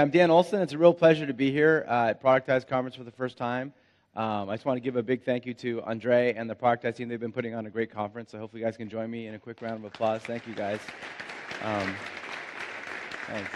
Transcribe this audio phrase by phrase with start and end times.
[0.00, 0.62] I'm Dan Olsen.
[0.62, 3.70] It's a real pleasure to be here uh, at Productize Conference for the first time.
[4.16, 6.96] Um, I just want to give a big thank you to Andre and the Productize
[6.96, 7.10] team.
[7.10, 9.34] They've been putting on a great conference, so hopefully you guys can join me in
[9.34, 10.22] a quick round of applause.
[10.22, 10.80] Thank you, guys.
[11.62, 11.94] Um,
[13.26, 13.50] thanks.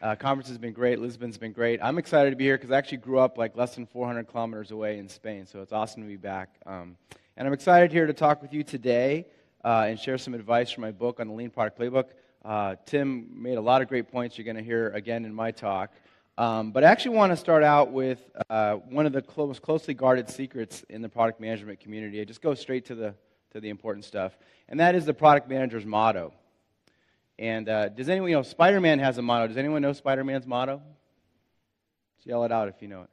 [0.00, 1.00] Uh, conference has been great.
[1.00, 1.80] Lisbon's been great.
[1.82, 4.70] I'm excited to be here because I actually grew up like less than 400 kilometers
[4.70, 6.50] away in Spain, so it's awesome to be back.
[6.66, 6.96] Um,
[7.36, 9.26] and I'm excited here to talk with you today
[9.64, 12.10] uh, and share some advice from my book on the Lean Product Playbook.
[12.44, 15.50] Uh, Tim made a lot of great points you're going to hear again in my
[15.50, 15.90] talk.
[16.36, 18.18] Um, but I actually want to start out with
[18.50, 22.20] uh, one of the most closely guarded secrets in the product management community.
[22.20, 23.14] I just go straight to the,
[23.52, 24.36] to the important stuff.
[24.68, 26.34] And that is the product manager's motto.
[27.38, 29.46] And uh, does anyone, you know, Spider Man has a motto.
[29.46, 30.82] Does anyone know Spider Man's motto?
[32.16, 33.10] Just yell it out if you know it.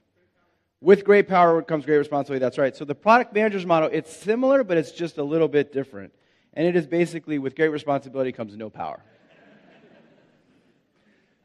[0.82, 2.42] With great power comes great responsibility.
[2.42, 2.76] That's right.
[2.76, 6.12] So the product manager's motto, it's similar, but it's just a little bit different.
[6.54, 9.04] And it is basically with great responsibility comes no power.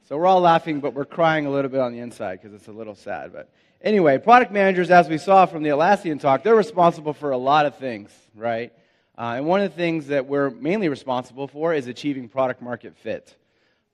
[0.09, 2.69] So we're all laughing, but we're crying a little bit on the inside because it's
[2.69, 3.33] a little sad.
[3.33, 3.51] But
[3.83, 7.67] anyway, product managers, as we saw from the Atlassian talk, they're responsible for a lot
[7.67, 8.73] of things, right?
[9.19, 12.97] Uh, and one of the things that we're mainly responsible for is achieving product market
[12.97, 13.35] fit.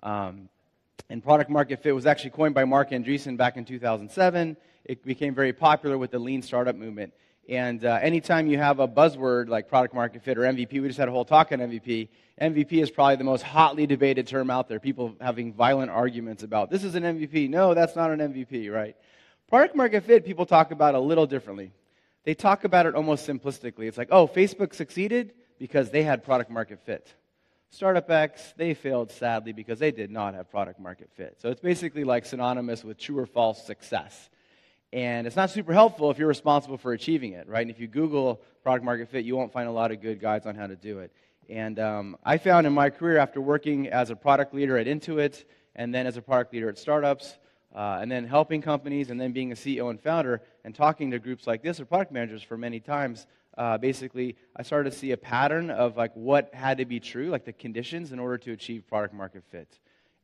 [0.03, 0.51] Um,
[1.09, 4.59] and product market fit was actually coined by Marc Andreessen back in 2007.
[4.85, 7.15] It became very popular with the lean startup movement.
[7.49, 10.99] And uh, anytime you have a buzzword like product market fit or MVP, we just
[10.99, 12.09] had a whole talk on MVP.
[12.41, 14.79] MVP is probably the most hotly debated term out there.
[14.79, 17.51] People having violent arguments about this is an MVP.
[17.51, 18.97] No, that's not an MVP, right?
[19.49, 21.73] Product market fit, people talk about a little differently.
[22.25, 23.87] They talk about it almost simplistically.
[23.87, 27.13] It's like, oh, Facebook succeeded because they had product market fit.
[27.71, 31.37] Startup X, they failed sadly because they did not have product market fit.
[31.41, 34.31] So it's basically like synonymous with true or false success.
[34.93, 37.63] And it's not super helpful if you're responsible for achieving it, right?
[37.63, 40.47] And if you Google product market fit, you won't find a lot of good guides
[40.47, 41.13] on how to do it.
[41.49, 45.45] And um, I found in my career, after working as a product leader at Intuit,
[45.75, 47.39] and then as a product leader at startups,
[47.75, 51.19] uh, and then helping companies, and then being a CEO and founder, and talking to
[51.19, 53.27] groups like this or product managers for many times,
[53.57, 57.31] uh, basically, I started to see a pattern of like what had to be true,
[57.31, 59.79] like the conditions in order to achieve product market fit.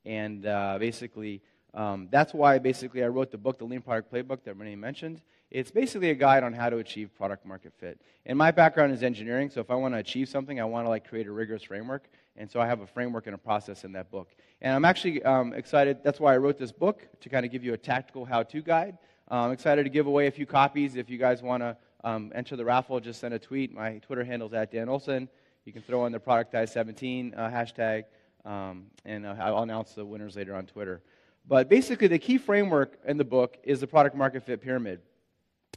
[0.05, 1.43] And uh, basically,
[1.75, 5.21] um, that's why basically I wrote the book, The Lean Product Playbook, that Renee mentioned.
[5.51, 8.01] It's basically a guide on how to achieve product market fit.
[8.27, 10.89] And my background is engineering, so if I want to achieve something, I want to
[10.91, 12.09] like create a rigorous framework.
[12.37, 14.29] And so I have a framework and a process in that book.
[14.61, 15.99] And I'm actually um, excited.
[16.05, 18.99] That's why I wrote this book to kind of give you a tactical how-to guide.
[19.31, 20.97] Uh, I'm excited to give away a few copies.
[20.97, 23.75] If you guys want to um, enter the raffle, just send a tweet.
[23.75, 25.29] My Twitter handle is at Dan Olsen.
[25.65, 28.05] You can throw in the Productize17 uh, hashtag,
[28.45, 31.03] um, and uh, I'll announce the winners later on Twitter.
[31.49, 35.01] But basically, the key framework in the book is the product market fit pyramid.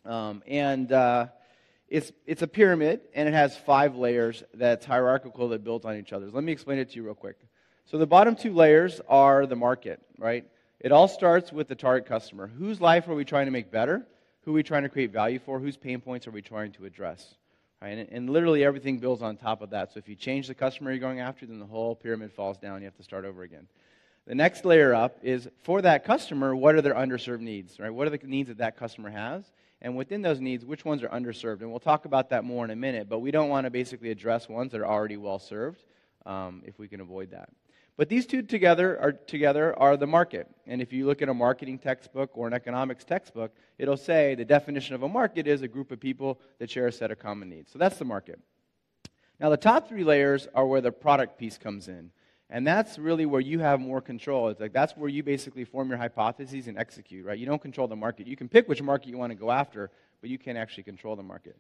[0.04, 1.28] Um, and uh,
[1.88, 6.12] it's, it's a pyramid, and it has five layers that's hierarchical that built on each
[6.12, 6.30] other.
[6.30, 7.38] Let me explain it to you real quick.
[7.86, 10.46] So, the bottom two layers are the market, right?
[10.82, 12.48] It all starts with the target customer.
[12.48, 14.06] Whose life are we trying to make better?
[14.44, 15.60] Who are we trying to create value for?
[15.60, 17.36] Whose pain points are we trying to address?
[17.82, 17.98] Right?
[17.98, 19.94] And, and literally everything builds on top of that.
[19.94, 22.82] So, if you change the customer you're going after, then the whole pyramid falls down.
[22.82, 23.68] You have to start over again.
[24.28, 27.90] The next layer up is for that customer, what are their underserved needs, right?
[27.90, 29.52] What are the needs that that customer has?
[29.82, 31.62] And within those needs, which ones are underserved?
[31.62, 34.12] And we'll talk about that more in a minute, but we don't want to basically
[34.12, 35.84] address ones that are already well served
[36.26, 37.50] um, if we can avoid that.
[37.98, 40.48] But these two together are, together are the market.
[40.66, 44.46] And if you look at a marketing textbook or an economics textbook, it'll say the
[44.46, 47.50] definition of a market is a group of people that share a set of common
[47.50, 47.72] needs.
[47.72, 48.40] So that's the market.
[49.40, 52.12] Now, the top three layers are where the product piece comes in.
[52.54, 54.50] And that's really where you have more control.
[54.50, 57.40] It's like that's where you basically form your hypotheses and execute, right?
[57.40, 58.28] You don't control the market.
[58.28, 59.90] You can pick which market you want to go after,
[60.20, 61.58] but you can't actually control the market.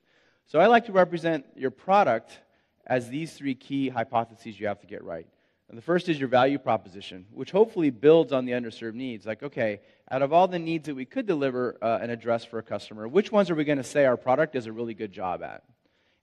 [0.48, 2.38] So I like to represent your product
[2.86, 5.28] as these three key hypotheses you have to get right.
[5.70, 9.26] And the first is your value proposition, which hopefully builds on the underserved needs.
[9.26, 9.80] Like, okay,
[10.10, 13.08] out of all the needs that we could deliver uh, and address for a customer,
[13.08, 15.64] which ones are we going to say our product does a really good job at?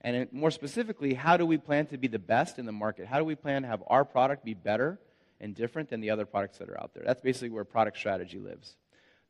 [0.01, 3.07] And more specifically, how do we plan to be the best in the market?
[3.07, 4.99] How do we plan to have our product be better
[5.41, 7.03] and different than the other products that are out there?
[7.05, 8.77] That's basically where product strategy lives.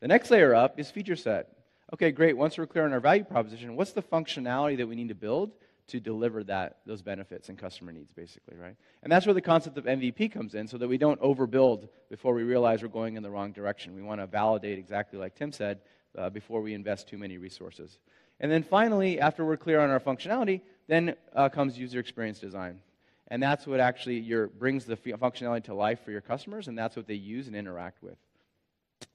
[0.00, 1.48] The next layer up is feature set.
[1.92, 2.36] Okay, great.
[2.36, 5.52] Once we're clear on our value proposition, what's the functionality that we need to build
[5.88, 8.76] to deliver that those benefits and customer needs, basically, right?
[9.02, 12.34] And that's where the concept of MVP comes in, so that we don't overbuild before
[12.34, 13.94] we realize we're going in the wrong direction.
[13.94, 15.80] We want to validate exactly like Tim said
[16.16, 17.98] uh, before we invest too many resources.
[18.40, 22.80] And then finally, after we're clear on our functionality, then uh, comes user experience design.
[23.28, 26.96] And that's what actually your, brings the functionality to life for your customers, and that's
[26.96, 28.16] what they use and interact with.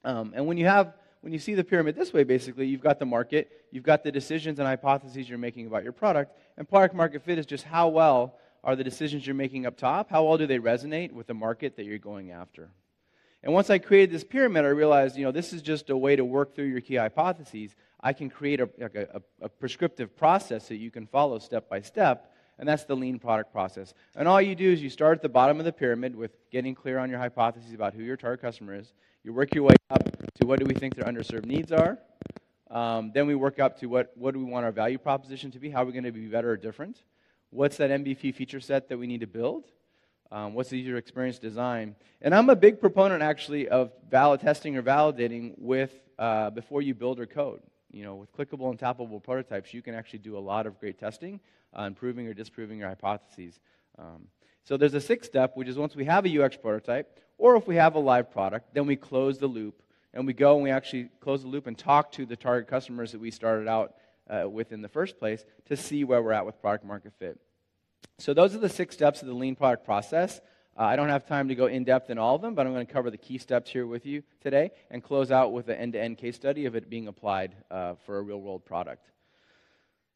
[0.03, 2.99] Um, and when you have when you see the pyramid this way, basically, you've got
[2.99, 6.93] the market, you've got the decisions and hypotheses you're making about your product, and product
[6.93, 10.37] market fit is just how well are the decisions you're making up top, how well
[10.37, 12.69] do they resonate with the market that you're going after.
[13.43, 16.15] And once I created this pyramid, I realized, you know, this is just a way
[16.15, 17.75] to work through your key hypotheses.
[17.99, 21.81] I can create a, like a, a, prescriptive process that you can follow step by
[21.81, 23.93] step, and that's the lean product process.
[24.15, 26.73] And all you do is you start at the bottom of the pyramid with getting
[26.73, 28.93] clear on your hypotheses about who your target customer is.
[29.23, 30.03] You work your way up
[30.39, 31.99] to what do we think their underserved needs are.
[32.71, 35.59] Um, then we work up to what, what do we want our value proposition to
[35.59, 35.69] be?
[35.69, 37.03] How are we going to be better or different?
[37.49, 39.65] What's that MVP feature set that we need to build?
[40.33, 41.95] Um, what's the user experience design?
[42.19, 46.95] And I'm a big proponent actually of valid testing or validating with uh, before you
[46.95, 47.61] build or code.
[47.91, 50.97] You know, with clickable and tappable prototypes, you can actually do a lot of great
[50.97, 51.39] testing
[51.71, 53.59] on proving or disproving your hypotheses.
[53.99, 54.27] Um,
[54.63, 57.67] so there's a sixth step, which is once we have a UX prototype, or if
[57.67, 59.83] we have a live product, then we close the loop
[60.15, 63.11] and we go and we actually close the loop and talk to the target customers
[63.11, 63.93] that we started out
[64.31, 67.39] uh, with in the first place to see where we're at with product market fit.
[68.19, 70.39] So those are the six steps of the lean product process.
[70.77, 72.73] Uh, I don't have time to go in depth in all of them, but I'm
[72.73, 75.75] going to cover the key steps here with you today and close out with an
[75.75, 79.11] end to end case study of it being applied uh, for a real world product.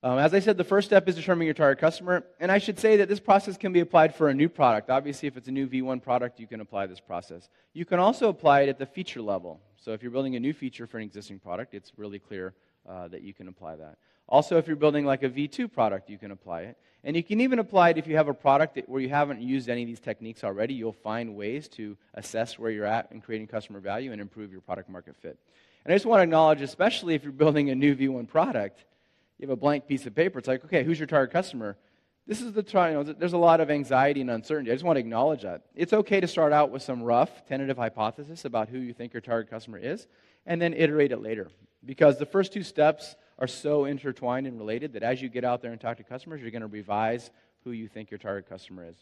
[0.04, 2.24] Um, as I said, the first step is determining your target customer.
[2.40, 4.90] And I should say that this process can be applied for a new product.
[4.90, 7.50] Obviously, if it's a new V1 product, you can apply this process.
[7.74, 9.60] You can also apply it at the feature level.
[9.76, 12.54] So if you're building a new feature for an existing product, it's really clear
[12.88, 13.98] uh, that you can apply that.
[14.30, 16.78] Also, if you're building like a V2 product, you can apply it.
[17.08, 19.70] And you can even apply it if you have a product where you haven't used
[19.70, 20.74] any of these techniques already.
[20.74, 24.60] You'll find ways to assess where you're at in creating customer value and improve your
[24.60, 25.40] product market fit.
[25.86, 28.84] And I just want to acknowledge, especially if you're building a new V1 product,
[29.40, 30.38] you have a blank piece of paper.
[30.38, 31.78] It's like, okay, who's your target customer?
[32.28, 32.66] This is the.
[32.74, 34.70] You know, there's a lot of anxiety and uncertainty.
[34.72, 35.62] I just want to acknowledge that.
[35.76, 39.22] It's okay to start out with some rough, tentative hypothesis about who you think your
[39.22, 40.08] target customer is,
[40.46, 41.48] and then iterate it later.
[41.86, 45.62] Because the first two steps are so intertwined and related that as you get out
[45.62, 47.30] there and talk to customers, you're going to revise
[47.64, 48.96] who you think your target customer is.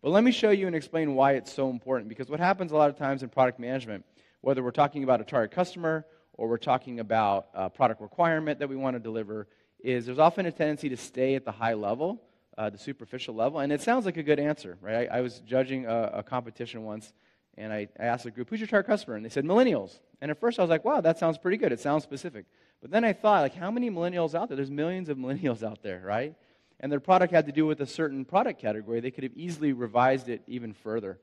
[0.00, 2.08] But let me show you and explain why it's so important.
[2.08, 4.04] Because what happens a lot of times in product management,
[4.40, 8.68] whether we're talking about a target customer or we're talking about a product requirement that
[8.68, 9.46] we want to deliver,
[9.80, 12.22] is there's often a tendency to stay at the high level,
[12.56, 15.08] uh, the superficial level, and it sounds like a good answer, right?
[15.10, 17.12] I, I was judging a, a, competition once,
[17.56, 20.30] and I, I asked the group, "Who's your target customer?" And they said, "Millennials." And
[20.30, 21.72] at first, I was like, "Wow, that sounds pretty good.
[21.72, 22.46] It sounds specific."
[22.82, 24.56] But then I thought, like, how many millennials out there?
[24.56, 26.34] There's millions of millennials out there, right?
[26.80, 28.98] And their product had to do with a certain product category.
[29.00, 31.18] They could have easily revised it even further.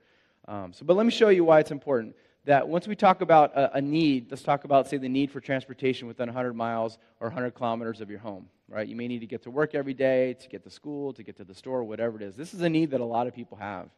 [0.47, 2.15] Um, so, but let me show you why it's important
[2.45, 5.41] that once we talk about a, a, need, let's talk about, say, the need for
[5.41, 8.87] transportation within 100 miles or 100 kilometers of your home, right?
[8.87, 11.35] You may need to get to work every day, to get to school, to get
[11.37, 12.35] to the store, whatever it is.
[12.35, 13.89] This is a need that a lot of people have.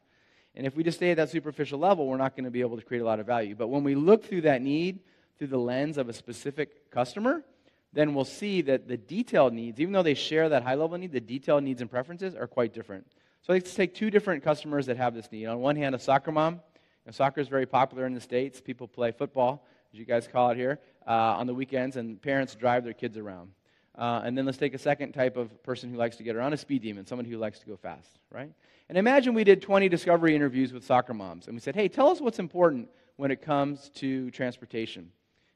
[0.56, 2.78] And if we just stay at that superficial level, we're not going to be able
[2.78, 3.56] to create a lot of value.
[3.56, 5.00] But when we look through that need
[5.38, 7.44] through the lens of a specific customer,
[7.94, 11.12] then we'll see that the detailed needs, even though they share that high level need,
[11.12, 13.06] the detailed needs and preferences are quite different.
[13.42, 15.48] So let's take two different customers that have this need.
[15.48, 16.62] On one hand, a soccer mom
[17.06, 18.62] now, soccer is very popular in the States.
[18.62, 22.56] People play football, as you guys call it here, uh, on the weekends, and parents
[22.56, 23.52] drive their kids around.
[23.98, 26.54] Uh, and then let's take a second type of person who likes to get around
[26.54, 28.52] a speed demon, someone who likes to go fast, right?
[28.88, 32.10] And imagine we did 20 discovery interviews with soccer moms, and we said, hey, tell
[32.10, 32.88] us what's important
[33.18, 35.12] when it comes to transportation.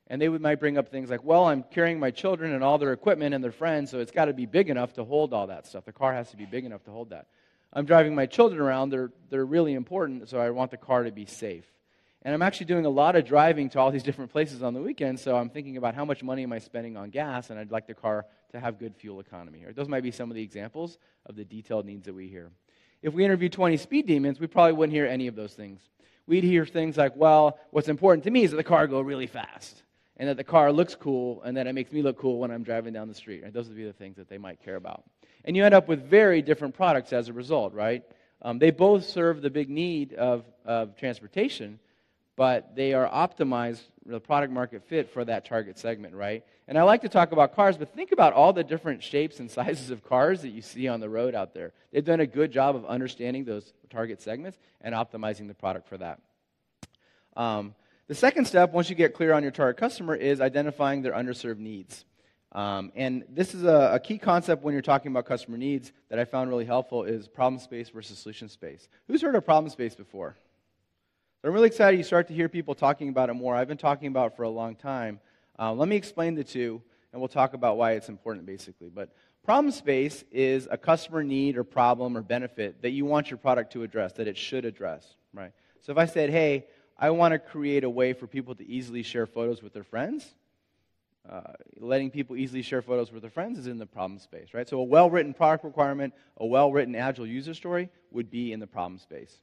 [0.07, 2.77] And they would, might bring up things like, well, I'm carrying my children and all
[2.77, 5.47] their equipment and their friends, so it's got to be big enough to hold all
[5.47, 5.85] that stuff.
[5.85, 7.27] The car has to be big enough to hold that.
[7.73, 11.12] I'm driving my children around, they're, they're really important, so I want the car to
[11.12, 11.65] be safe.
[12.21, 14.81] And I'm actually doing a lot of driving to all these different places on the
[14.81, 17.71] weekend, so I'm thinking about how much money am I spending on gas, and I'd
[17.71, 19.63] like the car to have good fuel economy.
[19.75, 22.51] Those might be some of the examples of the detailed needs that we hear.
[23.01, 25.81] If we interview 20 speed demons, we probably wouldn't hear any of those things.
[26.25, 29.27] We'd hear things like, well, what's important to me is that the car go really
[29.27, 29.83] fast,
[30.17, 32.63] and that the car looks cool, and that it makes me look cool when I'm
[32.63, 33.43] driving down the street.
[33.43, 33.53] Right?
[33.53, 35.03] Those would be the things that they might care about.
[35.43, 38.03] And you end up with very different products as a result, right?
[38.41, 41.79] Um, they both serve the big need of, of transportation,
[42.36, 46.43] but they are optimized, the product market fit for that target segment, right?
[46.67, 49.50] And I like to talk about cars, but think about all the different shapes and
[49.60, 51.74] sizes of cars that you see on the road out there.
[51.91, 55.98] They've done a good job of understanding those target segments and optimizing the product for
[55.98, 56.19] that.
[57.38, 57.75] Um,
[58.07, 61.59] the second step, once you get clear on your target customer, is identifying their underserved
[61.59, 62.05] needs.
[62.51, 66.19] Um, and this is a, a, key concept when you're talking about customer needs that
[66.19, 68.88] I found really helpful is problem space versus solution space.
[69.07, 70.38] Who's heard of problem space before?
[71.43, 73.55] I'm really excited you start to hear people talking about it more.
[73.55, 75.19] I've been talking about it for a long time.
[75.59, 76.81] Uh, let me explain the two,
[77.12, 78.89] and we'll talk about why it's important, basically.
[78.89, 79.09] But
[79.43, 83.74] problem space is a customer need or problem or benefit that you want your product
[83.74, 85.51] to address, that it should address, right?
[85.81, 89.03] So if I said, hey, I want to create a way for people to easily
[89.03, 90.25] share photos with their friends,
[91.29, 94.67] uh, letting people easily share photos with their friends is in the problem space, right?
[94.69, 98.99] So a well-written product requirement, a well-written agile user story would be in the problem
[98.99, 99.39] space.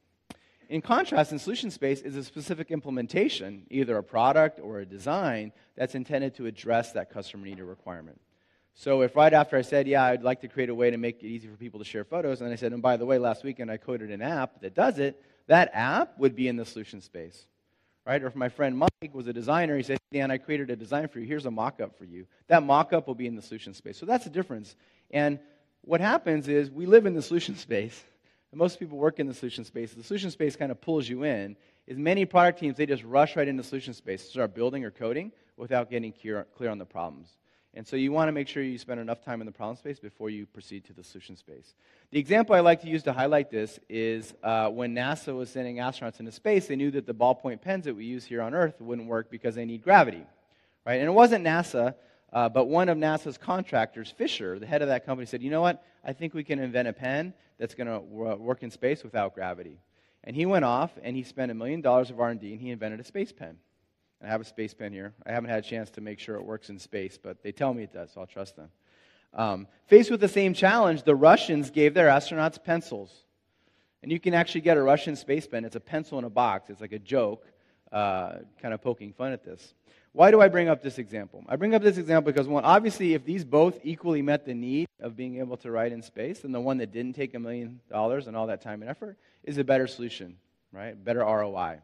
[0.69, 5.51] In contrast, in solution space is a specific implementation, either a product or a design,
[5.75, 8.19] that's intended to address that customer need or requirement.
[8.73, 11.21] So if right after I said, yeah, I'd like to create a way to make
[11.21, 13.43] it easy for people to share photos, and I said, and by the way, last
[13.43, 17.01] weekend I coded an app that does it, that app would be in the solution
[17.01, 17.45] space.
[18.05, 18.21] Right?
[18.21, 21.07] Or if my friend Mike was a designer, he said, Dan, I created a design
[21.07, 21.25] for you.
[21.25, 22.27] Here's a mock up for you.
[22.47, 23.97] That mock up will be in the solution space.
[23.97, 24.75] So that's the difference.
[25.11, 25.39] And
[25.81, 28.03] what happens is we live in the solution space,
[28.53, 29.93] most people work in the solution space.
[29.93, 31.55] The solution space kind of pulls you in.
[31.87, 35.31] Is many product teams, they just rush right into solution space, start building or coding
[35.57, 37.35] without getting clear on the problems.
[37.75, 39.97] And so you want to make sure you spend enough time in the problem space
[39.97, 41.73] before you proceed to the solution space.
[42.11, 45.77] The example I like to use to highlight this is uh, when NASA was sending
[45.77, 48.79] astronauts into space, they knew that the ballpoint pens that we use here on Earth
[48.79, 50.23] wouldn't work because they need gravity.
[50.85, 50.99] Right?
[50.99, 51.95] And it wasn't NASA,
[52.31, 55.61] uh, but one of NASA's contractors, Fisher, the head of that company, said, You know
[55.61, 55.83] what?
[56.03, 59.79] I think we can invent a pen that's going to work in space without gravity.
[60.23, 62.99] And he went off and he spent a million dollars of R&D and he invented
[62.99, 63.57] a space pen.
[64.23, 65.13] I have a space pen here.
[65.25, 67.73] I haven't had a chance to make sure it works in space, but they tell
[67.73, 68.69] me it does, so I'll trust them.
[69.33, 73.11] Um, faced with the same challenge, the Russians gave their astronauts pencils.
[74.01, 75.65] And you can actually get a Russian space pen.
[75.65, 76.69] It's a pencil in a box.
[76.69, 77.45] It's like a joke,
[77.91, 79.73] uh, kind of poking fun at this.
[80.11, 81.43] Why do I bring up this example?
[81.47, 84.87] I bring up this example because, one, obviously, if these both equally met the need
[84.99, 87.79] of being able to write in space, then the one that didn't take a million
[87.89, 90.37] dollars and all that time and effort is a better solution,
[90.71, 91.01] right?
[91.03, 91.79] Better ROI.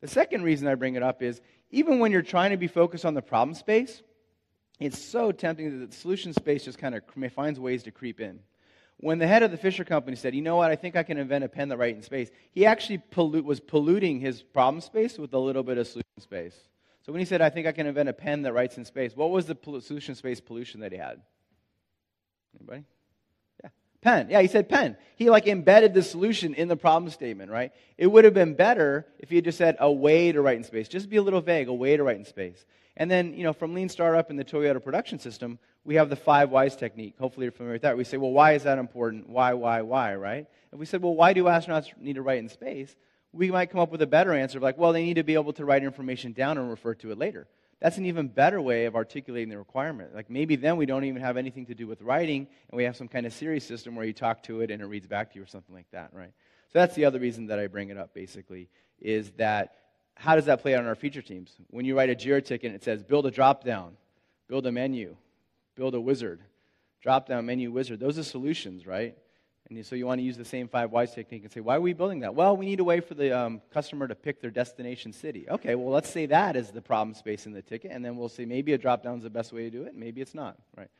[0.00, 1.40] The second reason I bring it up is
[1.70, 4.02] even when you're trying to be focused on the problem space,
[4.78, 7.02] it's so tempting that the solution space just kind of
[7.32, 8.40] finds ways to creep in.
[8.96, 11.16] When the head of the Fisher Company said, you know what, I think I can
[11.16, 15.18] invent a pen that writes in space, he actually pollute, was polluting his problem space
[15.18, 16.54] with a little bit of solution space.
[17.02, 19.16] So when he said, I think I can invent a pen that writes in space,
[19.16, 21.20] what was the solution space pollution that he had?
[22.58, 22.84] Anybody?
[24.02, 24.28] Pen.
[24.30, 24.96] Yeah, he said pen.
[25.16, 27.72] He like embedded the solution in the problem statement, right?
[27.98, 30.64] It would have been better if he had just said a way to write in
[30.64, 30.88] space.
[30.88, 32.64] Just be a little vague, a way to write in space.
[32.96, 36.16] And then, you know, from Lean Startup and the Toyota production system, we have the
[36.16, 37.14] five whys technique.
[37.18, 37.96] Hopefully you're familiar with that.
[37.96, 39.28] We say, well, why is that important?
[39.28, 40.46] Why, why, why, right?
[40.72, 42.94] If we said, well, why do astronauts need to write in space?
[43.32, 45.52] We might come up with a better answer, like, well, they need to be able
[45.54, 47.46] to write information down and refer to it later
[47.80, 50.14] that's an even better way of articulating the requirement.
[50.14, 52.96] Like maybe then we don't even have anything to do with writing, and we have
[52.96, 55.38] some kind of series system where you talk to it and it reads back to
[55.38, 56.32] you or something like that, right?
[56.72, 58.68] So that's the other reason that I bring it up, basically,
[59.00, 59.74] is that
[60.14, 61.56] how does that play out on our feature teams?
[61.68, 63.96] When you write a JIRA ticket it says build a drop down,
[64.46, 65.16] build a menu,
[65.74, 66.42] build a wizard,
[67.02, 69.16] drop down menu wizard, those are solutions, right?
[69.70, 71.80] And so you want to use the same five whys technique and say, why are
[71.80, 72.34] we building that?
[72.34, 75.48] Well, we need a way for the um, customer to pick their destination city.
[75.48, 78.28] Okay, well, let's say that is the problem space in the ticket, and then we'll
[78.28, 80.56] say maybe a drop down is the best way to do it, maybe it's not,
[80.76, 80.90] right?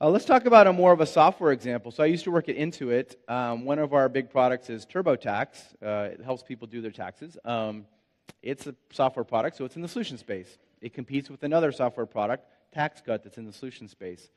[0.00, 1.90] Uh, let's talk about a more of a software example.
[1.90, 3.16] So I used to work at Intuit.
[3.28, 5.48] Um, one of our big products is TurboTax.
[5.82, 7.36] Uh, it helps people do their taxes.
[7.44, 7.84] Um,
[8.40, 10.58] it's a software product, so it's in the solution space.
[10.80, 14.30] It competes with another software product, TaxCut, that's in the solution space.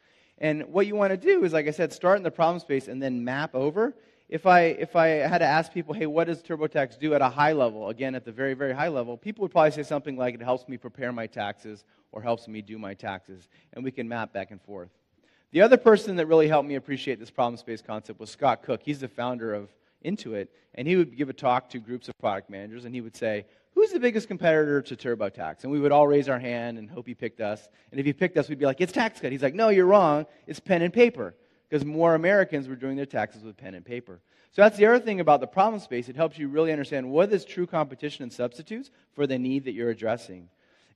[0.44, 2.90] And what you want to do is, like I said, start in the problem space
[2.90, 3.96] and then map over.
[4.28, 7.30] If I, if I had to ask people, hey, what does TurboTax do at a
[7.30, 10.36] high level, again, at the very, very high level, people would probably say something like,
[10.36, 13.48] it helps me prepare my taxes or helps me do my taxes.
[13.72, 14.90] And we can map back and forth.
[15.54, 18.82] The other person that really helped me appreciate this problem space concept was Scott Cook.
[18.84, 19.70] He's the founder of
[20.04, 20.50] Intuit.
[20.76, 23.46] And he would give a talk to groups of product managers, and he would say,
[23.74, 25.64] who's the biggest competitor to TurboTax?
[25.64, 27.68] And we would all raise our hand and hope he picked us.
[27.92, 29.32] And if he picked us, we'd be like, it's TaxCut.
[29.32, 30.26] He's like, no, you're wrong.
[30.48, 31.36] It's pen and paper.
[31.70, 34.22] Because more Americans were doing their taxes with pen and paper.
[34.52, 36.10] So that's the other thing about the problem space.
[36.10, 39.74] It helps you really understand what is true competition and substitutes for the need that
[39.74, 40.50] you're addressing.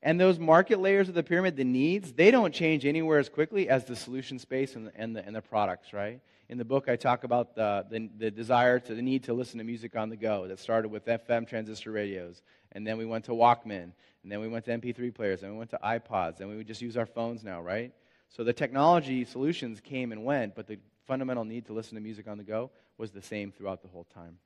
[0.03, 3.67] And those market layers of the pyramid, the needs, they don't change anywhere as quickly
[3.67, 6.21] as the solution space and the, and the, and the products, right?
[6.49, 9.57] In the book, I talk about the, the, the desire to the need to listen
[9.57, 12.43] to music on the go that started with FM transistor radios
[12.77, 13.91] and then we went to Walkman,
[14.21, 16.67] and then we went to MP3 players, and we went to iPods, and we would
[16.67, 17.91] just use our phones now, right?
[18.29, 22.27] So the technology solutions came and went, but the fundamental need to listen to music
[22.27, 22.69] on the go
[22.99, 24.37] was the same throughout the whole time.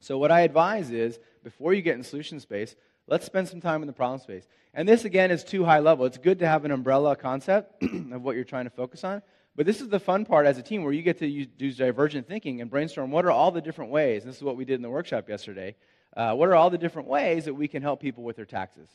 [0.00, 2.74] So what I advise is, before you get in solution space,
[3.06, 4.48] let's spend some time in the problem space.
[4.74, 6.04] And this, again, is too high level.
[6.04, 7.80] It's good to have an umbrella concept
[8.12, 9.22] of what you're trying to focus on,
[9.54, 11.70] but this is the fun part as a team where you get to use, do
[11.70, 14.24] divergent thinking and brainstorm what are all the different ways.
[14.24, 15.76] This is what we did in the workshop yesterday
[16.16, 18.88] uh, what are all the different ways that we can help people with their taxes?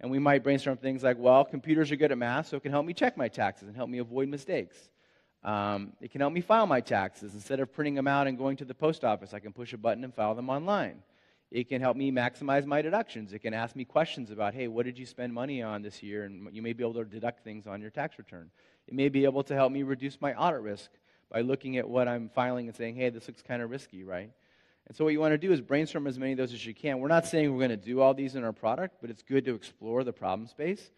[0.00, 2.72] And we might brainstorm things like, well, computers are good at math, so it can
[2.72, 4.76] help me check my taxes and help me avoid mistakes.
[5.44, 7.34] Um, it can help me file my taxes.
[7.34, 9.78] Instead of printing them out and going to the post office, I can push a
[9.78, 11.02] button and file them online.
[11.50, 13.32] It can help me maximize my deductions.
[13.32, 16.24] It can ask me questions about, hey, what did you spend money on this year?
[16.24, 18.50] And you may be able to deduct things on your tax return.
[18.88, 20.90] It may be able to help me reduce my audit risk
[21.30, 24.30] by looking at what I'm filing and saying, hey, this looks kind of risky, right?
[24.86, 26.74] And so what you want to do is brainstorm as many of those as you
[26.74, 27.00] can.
[27.00, 29.44] We're not saying we're going to do all these in our product, but it's good
[29.46, 30.90] to explore the problem space.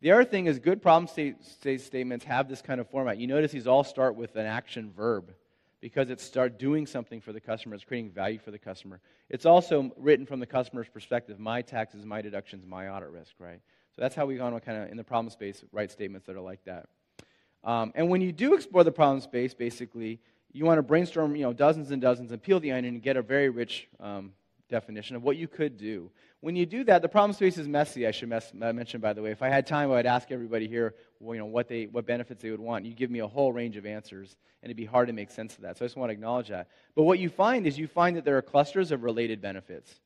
[0.00, 3.18] The other thing is good problem state, state statements have this kind of format.
[3.18, 5.32] You notice these all start with an action verb
[5.80, 7.74] because it's start doing something for the customer.
[7.74, 9.00] It's creating value for the customer.
[9.28, 11.38] It's also written from the customer's perspective.
[11.38, 13.60] My taxes, my deductions, my audit risk, right?
[13.94, 16.64] So that's how we kind of, in the problem space, write statements that are like
[16.64, 16.86] that.
[17.64, 20.20] Um, and when you do explore the problem space, basically,
[20.52, 23.16] you want to brainstorm, you know, dozens and dozens and peel the onion and get
[23.16, 24.32] a very rich um,
[24.68, 26.10] definition of what you could do.
[26.40, 28.06] When you do that, the problem space is messy.
[28.06, 29.30] I should mess, mention, by the way.
[29.32, 32.42] If I had time, I'd ask everybody here, well, you know, what they, what benefits
[32.42, 32.84] they would want.
[32.84, 35.56] You give me a whole range of answers, and it'd be hard to make sense
[35.56, 35.76] of that.
[35.76, 36.68] So I just want to acknowledge that.
[36.94, 40.00] But what you find is you find that there are clusters of related benefits.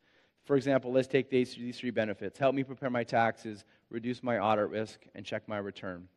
[0.44, 4.70] For example, let's take these three benefits: help me prepare my taxes, reduce my audit
[4.70, 6.08] risk, and check my return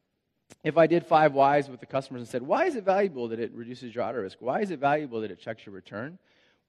[0.64, 3.40] if I did five whys with the customers and said, why is it valuable that
[3.40, 4.38] it reduces your audit risk?
[4.40, 6.18] Why is it valuable that it checks your return?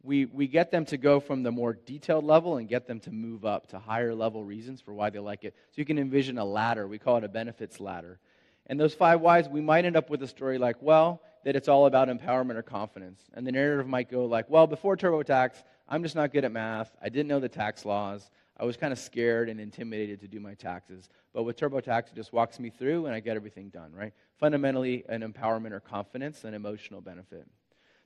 [0.02, 3.10] We, we get them to go from the more detailed level and get them to
[3.10, 5.54] move up to higher level reasons for why they like it.
[5.70, 6.86] So you can envision a ladder.
[6.86, 8.18] We call it a benefits ladder.
[8.66, 11.68] And those five whys, we might end up with a story like, well, that it's
[11.68, 13.20] all about empowerment or confidence.
[13.32, 16.94] And the narrative might go like, well, before TurboTax, I'm just not good at math.
[17.00, 18.28] I didn't know the tax laws.
[18.58, 21.08] I was kind of scared and intimidated to do my taxes.
[21.34, 24.12] But with TurboTax, it just walks me through and I get everything done, right?
[24.38, 27.46] Fundamentally, an empowerment or confidence, an emotional benefit.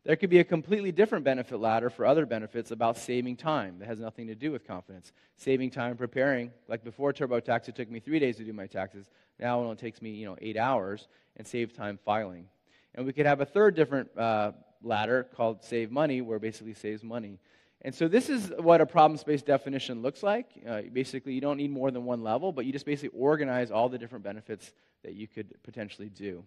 [0.04, 3.86] There could be a completely different benefit ladder for other benefits about saving time that
[3.86, 5.12] has nothing to do with confidence.
[5.36, 9.10] Saving time preparing, like before TurboTax, it took me three days to do my taxes.
[9.38, 12.46] Now it only takes me, you know, eight hours and save time filing.
[12.94, 14.52] And we could have a third different uh,
[14.82, 17.38] ladder called save money, where basically saves money.
[17.82, 20.46] And so this is what a problem space definition looks like.
[20.68, 23.88] Uh, basically, you don't need more than one level, but you just basically organize all
[23.88, 24.72] the different benefits
[25.02, 26.44] that you could potentially do.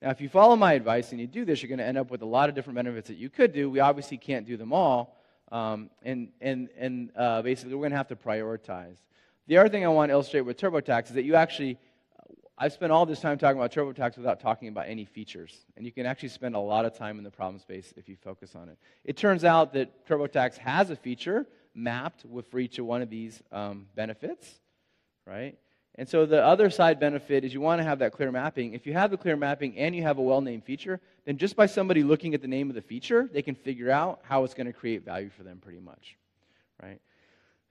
[0.00, 2.10] Now, if you follow my advice and you do this, you're going to end up
[2.10, 3.68] with a lot of different benefits that you could do.
[3.68, 5.16] We obviously can't do them all,
[5.50, 8.98] um, and, and, and uh, basically, we're going to have to prioritize.
[9.48, 11.78] The other thing I want to illustrate with TurboTax is that you actually
[12.60, 15.64] I've spent all this time talking about TurboTax without talking about any features.
[15.76, 18.16] And you can actually spend a lot of time in the problem space if you
[18.16, 18.78] focus on it.
[19.04, 23.86] It turns out that TurboTax has a feature mapped for each one of these um,
[23.94, 24.52] benefits,
[25.24, 25.56] right?
[25.94, 28.72] And so the other side benefit is you want to have that clear mapping.
[28.72, 31.54] If you have the clear mapping and you have a well named feature, then just
[31.54, 34.54] by somebody looking at the name of the feature, they can figure out how it's
[34.54, 36.16] going to create value for them pretty much,
[36.82, 37.00] right?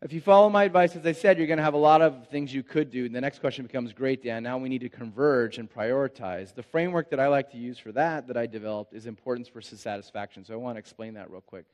[0.04, 2.28] If you follow my advice, as I said, you're going to have a lot of
[2.28, 3.06] things you could do.
[3.06, 4.44] And the next question becomes great, Dan.
[4.44, 6.54] Now we need to converge and prioritize.
[6.54, 9.82] The framework that I like to use for that, that I developed, is importance versus
[9.82, 10.46] satisfaction.
[10.46, 11.66] So I want to explain that real quick.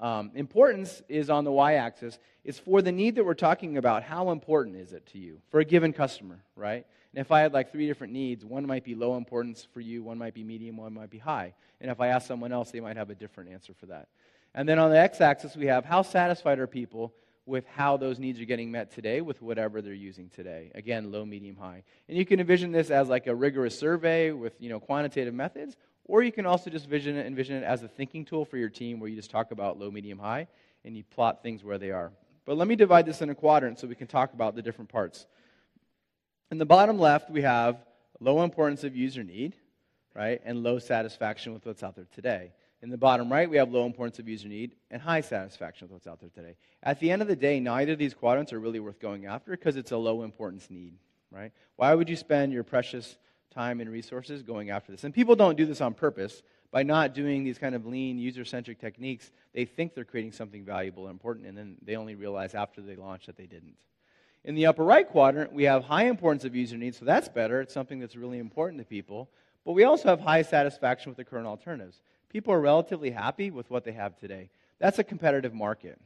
[0.00, 2.18] Um, importance is on the y axis.
[2.44, 4.02] It's for the need that we're talking about.
[4.02, 6.86] How important is it to you for a given customer, right?
[7.14, 10.02] And if I had like three different needs, one might be low importance for you,
[10.02, 11.52] one might be medium, one might be high.
[11.82, 14.08] And if I ask someone else, they might have a different answer for that.
[14.54, 17.12] And then on the x axis, we have how satisfied are people
[17.46, 20.72] with how those needs are getting met today with whatever they're using today.
[20.74, 21.84] Again, low, medium, high.
[22.08, 25.76] And you can envision this as like a rigorous survey with you know quantitative methods,
[26.04, 28.68] or you can also just vision it, envision it as a thinking tool for your
[28.68, 30.48] team where you just talk about low, medium, high,
[30.84, 32.12] and you plot things where they are.
[32.44, 34.90] But let me divide this in a quadrant so we can talk about the different
[34.90, 35.26] parts.
[36.50, 37.84] In the bottom left, we have
[38.20, 39.56] low importance of user need,
[40.14, 42.52] right, and low satisfaction with what's out there today.
[42.86, 45.92] In the bottom right, we have low importance of user need and high satisfaction with
[45.92, 46.54] what's out there today.
[46.84, 49.50] At the end of the day, neither of these quadrants are really worth going after
[49.50, 50.94] because it's a low importance need,
[51.32, 51.50] right?
[51.74, 53.18] Why would you spend your precious
[53.52, 55.02] time and resources going after this?
[55.02, 56.44] And people don't do this on purpose.
[56.70, 60.64] By not doing these kind of lean, user centric techniques, they think they're creating something
[60.64, 63.74] valuable and important, and then they only realize after they launch that they didn't.
[64.44, 67.60] In the upper right quadrant, we have high importance of user needs, so that's better.
[67.60, 69.28] It's something that's really important to people.
[69.64, 73.70] But we also have high satisfaction with the current alternatives people are relatively happy with
[73.70, 74.50] what they have today.
[74.78, 75.98] That's a competitive market.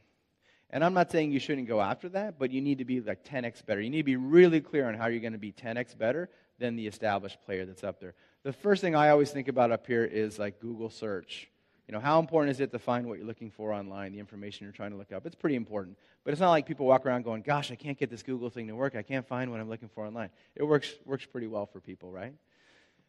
[0.69, 3.25] And I'm not saying you shouldn't go after that, but you need to be like
[3.25, 3.81] 10x better.
[3.81, 6.29] You need to be really clear on how you're going to be 10x better
[6.59, 8.13] than the established player that's up there.
[8.43, 11.49] The first thing I always think about up here is like Google search.
[11.87, 14.63] You know, how important is it to find what you're looking for online, the information
[14.63, 15.25] you're trying to look up?
[15.25, 15.97] It's pretty important.
[16.23, 18.67] But it's not like people walk around going, gosh, I can't get this Google thing
[18.67, 18.95] to work.
[18.95, 20.29] I can't find what I'm looking for online.
[20.55, 22.33] It works, works pretty well for people, right?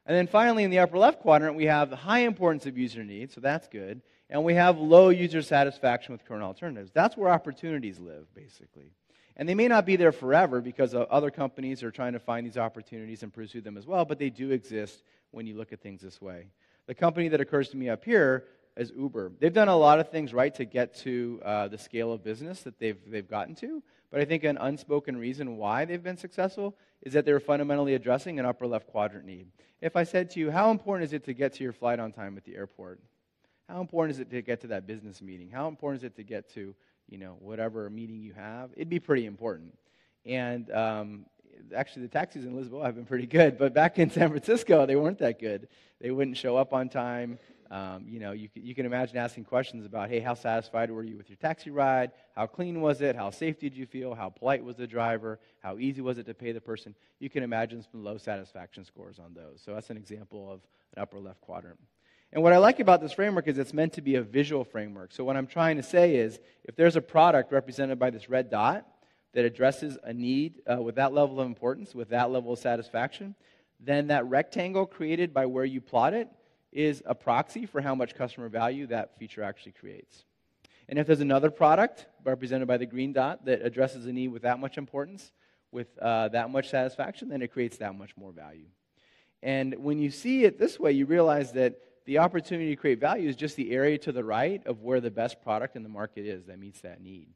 [0.06, 3.04] And then finally, in the upper left quadrant, we have the high importance of user
[3.04, 4.02] needs, so that's good.
[4.28, 6.90] And we have low user satisfaction with current alternatives.
[6.92, 8.92] That's where opportunities live, basically.
[9.36, 12.58] And they may not be there forever because other companies are trying to find these
[12.58, 16.02] opportunities and pursue them as well, but they do exist when you look at things
[16.02, 16.48] this way.
[16.86, 18.44] The company that occurs to me up here
[18.76, 19.32] is Uber.
[19.38, 22.62] They've done a lot of things right to get to uh, the scale of business
[22.62, 23.82] that they've, they've gotten to,
[24.12, 28.38] but I think an unspoken reason why they've been successful is that they're fundamentally addressing
[28.38, 29.46] an upper left quadrant need.
[29.80, 32.12] If I said to you, how important is it to get to your flight on
[32.12, 33.00] time at the airport?
[33.70, 35.48] How important is it to get to that business meeting?
[35.50, 36.74] How important is it to get to,
[37.08, 38.70] you know, whatever meeting you have?
[38.76, 39.76] It'd be pretty important.
[40.26, 41.24] And um,
[41.74, 44.94] actually, the taxis in Lisboa have been pretty good, but back in San Francisco, they
[44.94, 45.68] weren't that good.
[46.02, 47.38] They wouldn't show up on time.
[47.72, 51.16] Um, you know, you, you can imagine asking questions about, hey, how satisfied were you
[51.16, 52.10] with your taxi ride?
[52.36, 53.16] How clean was it?
[53.16, 54.14] How safe did you feel?
[54.14, 55.40] How polite was the driver?
[55.62, 56.94] How easy was it to pay the person?
[57.18, 59.62] You can imagine some low satisfaction scores on those.
[59.64, 60.60] So that's an example of
[60.94, 61.78] an upper left quadrant.
[62.30, 65.10] And what I like about this framework is it's meant to be a visual framework.
[65.10, 68.50] So what I'm trying to say is if there's a product represented by this red
[68.50, 68.86] dot
[69.32, 73.34] that addresses a need uh, with that level of importance, with that level of satisfaction,
[73.80, 76.28] then that rectangle created by where you plot it
[76.72, 80.24] is a proxy for how much customer value that feature actually creates.
[80.88, 84.42] And if there's another product represented by the green dot that addresses a need with
[84.42, 85.32] that much importance,
[85.70, 88.66] with uh, that much satisfaction, then it creates that much more value.
[89.42, 93.28] And when you see it this way, you realize that the opportunity to create value
[93.28, 96.26] is just the area to the right of where the best product in the market
[96.26, 97.28] is that meets that need.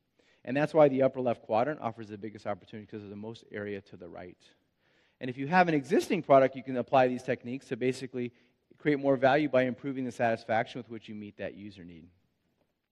[0.45, 3.45] And that's why the upper left quadrant offers the biggest opportunity because of the most
[3.53, 4.39] area to the right.
[5.21, 8.33] And if you have an existing product, you can apply these techniques to basically
[8.79, 12.09] create more value by improving the satisfaction with which you meet that user need.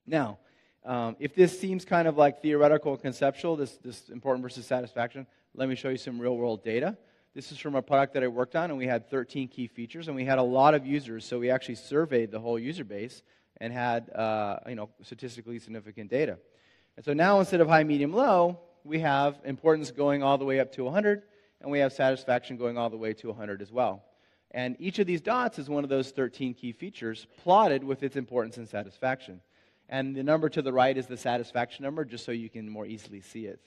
[0.07, 0.39] Now,
[0.85, 5.69] um, if this seems kind of like theoretical conceptual, this, this important versus satisfaction, let
[5.69, 6.97] me show you some real world data.
[7.35, 10.09] This is from a product that I worked on, and we had 13 key features,
[10.09, 13.23] and we had a lot of users, so we actually surveyed the whole user base
[13.61, 16.39] and had uh, you know, statistically significant data.
[16.97, 20.61] And so now instead of high, medium, low, we have importance going all the way
[20.61, 21.23] up to 100,
[21.61, 24.05] and we have satisfaction going all the way to 100 as well.
[24.55, 28.15] And each of these dots is one of those 13 key features plotted with its
[28.15, 29.41] importance and satisfaction.
[29.89, 32.87] And the number to the right is the satisfaction number, just so you can more
[32.87, 33.61] easily see it.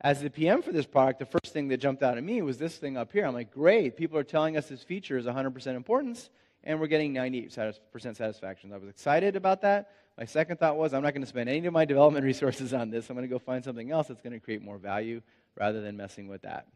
[0.00, 2.58] As the PM for this product, the first thing that jumped out at me was
[2.58, 3.24] this thing up here.
[3.24, 6.30] I'm like, great, people are telling us this feature is 100% importance,
[6.64, 7.52] and we're getting 98%
[8.16, 8.72] satisfaction.
[8.72, 9.92] I was excited about that.
[10.18, 12.90] My second thought was, I'm not going to spend any of my development resources on
[12.90, 13.08] this.
[13.08, 15.22] I'm going to go find something else that's going to create more value
[15.56, 16.66] rather than messing with that.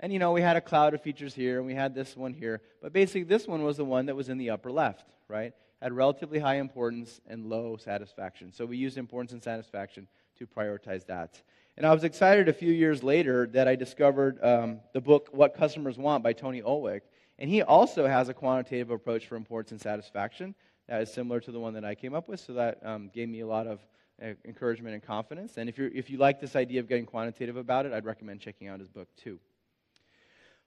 [0.00, 2.32] And you know, we had a cloud of features here, and we had this one
[2.32, 2.60] here.
[2.80, 5.52] But basically, this one was the one that was in the upper left, right?
[5.80, 8.52] Had relatively high importance and low satisfaction.
[8.52, 11.40] So we used importance and satisfaction to prioritize that.
[11.76, 15.54] And I was excited a few years later that I discovered um, the book What
[15.54, 17.02] Customers Want by Tony Ulwick.
[17.38, 20.54] And he also has a quantitative approach for importance and satisfaction
[20.88, 22.40] that is similar to the one that I came up with.
[22.40, 23.80] So that um, gave me a lot of
[24.22, 25.56] uh, encouragement and confidence.
[25.56, 28.40] And if, you if you like this idea of getting quantitative about it, I'd recommend
[28.40, 29.38] checking out his book too.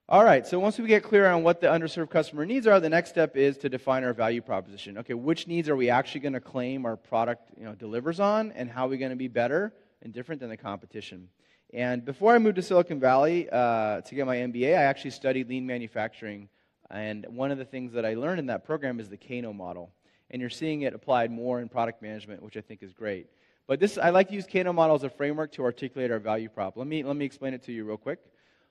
[0.08, 2.90] All right, so once we get clear on what the underserved customer needs are, the
[2.90, 5.00] next step is to define our value proposition.
[5.00, 8.52] Okay, which needs are we actually going to claim our product you know, delivers on,
[8.52, 11.28] and how are we going to be better and different than the competition?
[11.74, 15.50] And before I moved to Silicon Valley uh, to get my MBA, I actually studied
[15.50, 16.50] lean manufacturing.
[16.92, 19.92] And one of the things that I learned in that program is the Kano model.
[20.30, 23.26] And you're seeing it applied more in product management, which I think is great.
[23.66, 26.48] But this, I like to use Kano model as a framework to articulate our value
[26.48, 26.78] prop.
[26.78, 28.20] Let me, let me explain it to you real quick.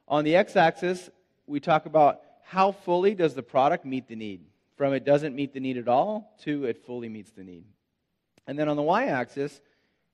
[0.07, 1.11] On the x axis,
[1.47, 4.41] we talk about how fully does the product meet the need?
[4.77, 7.65] From it doesn't meet the need at all to it fully meets the need.
[8.47, 9.61] And then on the y axis,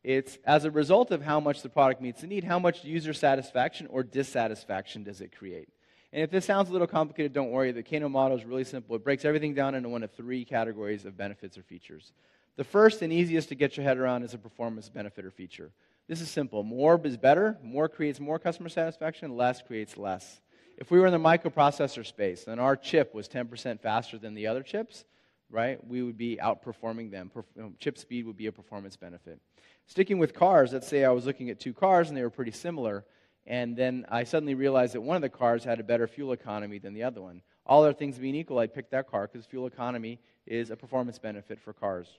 [0.02, 3.12] it's as a result of how much the product meets the need, how much user
[3.12, 5.68] satisfaction or dissatisfaction does it create?
[6.12, 7.70] And if this sounds a little complicated, don't worry.
[7.70, 8.96] The Kano model is really simple.
[8.96, 12.12] It breaks everything down into one of three categories of benefits or features.
[12.56, 15.70] The first and easiest to get your head around is a performance benefit or feature.
[16.08, 16.64] This is simple.
[16.64, 17.56] More is better.
[17.62, 19.36] More creates more customer satisfaction.
[19.36, 20.40] Less creates less.
[20.76, 24.46] If we were in the microprocessor space and our chip was 10% faster than the
[24.46, 25.04] other chips,
[25.50, 27.30] right, we would be outperforming them.
[27.78, 29.40] Chip speed would be a performance benefit.
[29.87, 32.52] Sticking with cars, let's say I was looking at two cars and they were pretty
[32.52, 33.04] similar,
[33.46, 36.78] and then I suddenly realized that one of the cars had a better fuel economy
[36.78, 37.42] than the other one.
[37.66, 41.18] All other things being equal, I'd pick that car because fuel economy is a performance
[41.18, 42.18] benefit for cars.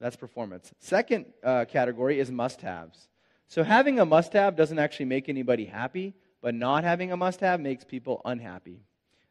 [0.00, 0.72] That's performance.
[0.78, 3.08] Second uh, category is must haves.
[3.48, 7.40] So having a must have doesn't actually make anybody happy, but not having a must
[7.40, 8.80] have makes people unhappy.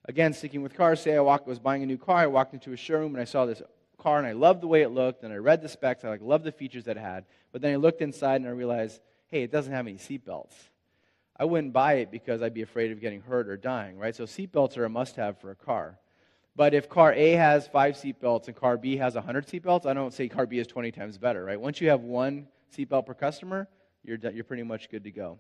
[0.06, 2.72] Again, sticking with cars, say I walk, was buying a new car, I walked into
[2.72, 3.62] a showroom and I saw this
[3.98, 6.22] car and I loved the way it looked and I read the specs, I like
[6.22, 9.44] loved the features that it had, but then I looked inside and I realized, hey,
[9.44, 10.54] it doesn't have any seatbelts.
[11.40, 14.16] I wouldn't buy it because I'd be afraid of getting hurt or dying, right?
[14.16, 16.00] So seatbelts are a must have for a car.
[16.56, 20.14] But if car A has five seatbelts and car B has 100 seatbelts, I don't
[20.14, 21.60] say car B is 20 times better, right?
[21.62, 23.68] Once you have one seatbelt per customer,
[24.04, 25.38] you're, you're pretty much good to go.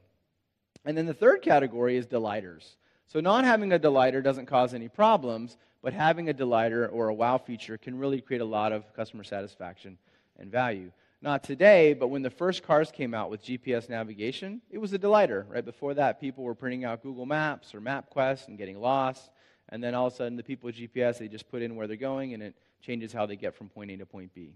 [0.87, 2.77] And then the third category is delighters.
[3.07, 7.13] So not having a delighter doesn't cause any problems, but having a delighter or a
[7.13, 9.97] wow feature can really create a lot of customer satisfaction
[10.39, 10.89] and value.
[11.21, 14.97] Not today, but when the first cars came out with GPS navigation, it was a
[14.97, 15.45] delighter.
[15.49, 19.29] Right before that, people were printing out Google Maps or MapQuest and getting lost.
[19.67, 21.87] And then all of a sudden, the people with GPS, they just put in where
[21.87, 24.53] they're going and it changes how they get from point A to point B.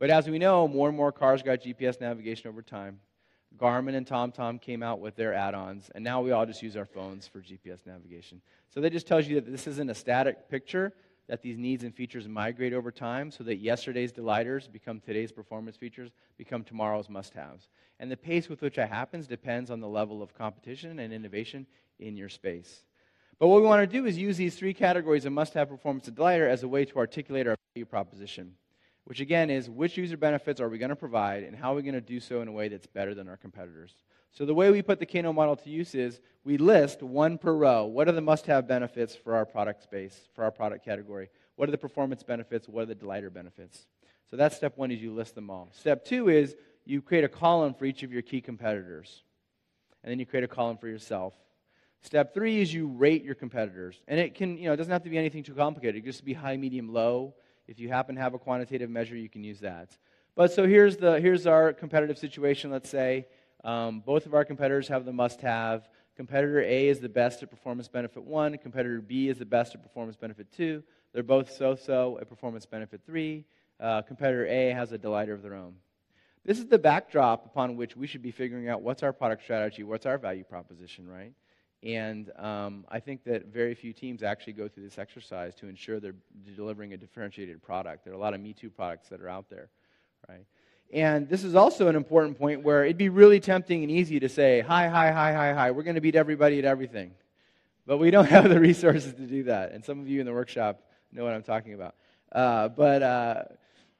[0.00, 2.98] But as we know, more and more cars got GPS navigation over time.
[3.58, 6.76] Garmin and TomTom came out with their add ons, and now we all just use
[6.76, 8.40] our phones for GPS navigation.
[8.68, 10.92] So that just tells you that this isn't a static picture,
[11.28, 15.76] that these needs and features migrate over time so that yesterday's delighters become today's performance
[15.76, 17.68] features, become tomorrow's must haves.
[18.00, 21.66] And the pace with which that happens depends on the level of competition and innovation
[21.98, 22.84] in your space.
[23.38, 26.08] But what we want to do is use these three categories of must have performance
[26.08, 28.54] and delighter as a way to articulate our value proposition
[29.04, 31.82] which again is which user benefits are we going to provide and how are we
[31.82, 33.94] going to do so in a way that's better than our competitors.
[34.32, 37.52] So the way we put the Kano model to use is we list one per
[37.52, 37.84] row.
[37.84, 41.28] What are the must-have benefits for our product space, for our product category?
[41.56, 42.68] What are the performance benefits?
[42.68, 43.86] What are the delighter benefits?
[44.30, 45.68] So that's step one is you list them all.
[45.72, 49.22] Step two is you create a column for each of your key competitors.
[50.02, 51.34] And then you create a column for yourself.
[52.02, 54.02] Step three is you rate your competitors.
[54.08, 56.02] And it can, you know, it doesn't have to be anything too complicated.
[56.02, 57.34] It just be high, medium, low.
[57.66, 59.96] If you happen to have a quantitative measure, you can use that.
[60.34, 63.26] But so here's, the, here's our competitive situation, let's say.
[63.62, 65.88] Um, both of our competitors have the must have.
[66.16, 69.82] Competitor A is the best at performance benefit 1, competitor B is the best at
[69.82, 70.82] performance benefit 2.
[71.12, 73.44] They're both so so at performance benefit 3.
[73.80, 75.74] Uh, competitor A has a delighter of their own.
[76.44, 79.82] This is the backdrop upon which we should be figuring out what's our product strategy,
[79.82, 81.32] what's our value proposition, right?
[81.84, 86.00] And um, I think that very few teams actually go through this exercise to ensure
[86.00, 86.14] they're
[86.56, 88.04] delivering a differentiated product.
[88.04, 89.68] There are a lot of Me Too products that are out there,
[90.26, 90.46] right?
[90.92, 94.28] And this is also an important point where it'd be really tempting and easy to
[94.30, 97.12] say, hi, hi, hi, hi, hi, we're going to beat everybody at everything.
[97.86, 99.72] But we don't have the resources to do that.
[99.72, 100.80] And some of you in the workshop
[101.12, 101.96] know what I'm talking about.
[102.32, 103.44] Uh, but uh,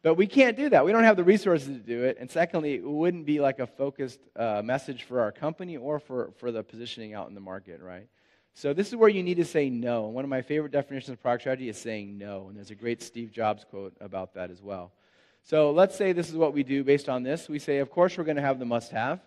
[0.04, 0.84] but we can't do that.
[0.84, 2.18] We don't have the resources to do it.
[2.20, 6.30] And secondly, it wouldn't be like a focused uh, message for our company or for,
[6.36, 8.06] for the positioning out in the market, right?
[8.52, 10.04] So this is where you need to say no.
[10.04, 12.48] And one of my favorite definitions of product strategy is saying no.
[12.48, 14.92] And there's a great Steve Jobs quote about that as well.
[15.42, 17.48] So let's say this is what we do based on this.
[17.48, 19.20] We say, of course, we're going to have the must have.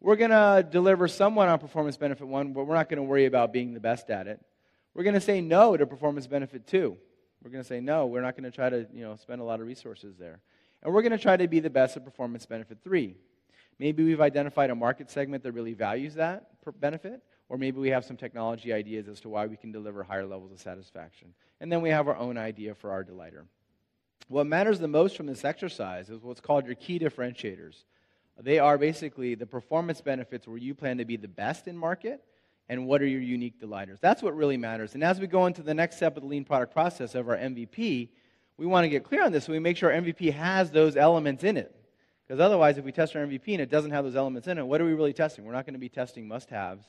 [0.00, 3.26] We're going to deliver somewhat on performance benefit one, but we're not going to worry
[3.26, 4.40] about being the best at it.
[4.94, 6.96] We're going to say no to performance benefit two.
[7.42, 9.44] We're going to say, no, we're not going to try to you know, spend a
[9.44, 10.40] lot of resources there.
[10.82, 13.16] And we're going to try to be the best at performance benefit three.
[13.78, 16.48] Maybe we've identified a market segment that really values that
[16.80, 20.26] benefit, or maybe we have some technology ideas as to why we can deliver higher
[20.26, 21.34] levels of satisfaction.
[21.60, 23.46] And then we have our own idea for our delighter.
[24.28, 27.84] What matters the most from this exercise is what's called your key differentiators.
[28.38, 32.22] They are basically the performance benefits where you plan to be the best in market
[32.70, 33.98] and what are your unique delighters.
[34.00, 34.94] That's what really matters.
[34.94, 37.36] And as we go into the next step of the lean product process of our
[37.36, 38.08] MVP,
[38.58, 40.96] we want to get clear on this so we make sure our MVP has those
[40.96, 41.74] elements in it.
[42.24, 44.64] Because otherwise, if we test our MVP and it doesn't have those elements in it,
[44.64, 45.44] what are we really testing?
[45.44, 46.84] We're not going to be testing must haves.